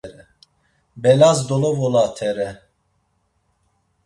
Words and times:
Belas 1.03 1.43
dolovolatere. 1.49 2.47